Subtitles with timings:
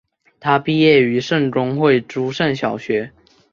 [0.39, 3.11] 他毕业于圣公会诸圣小学。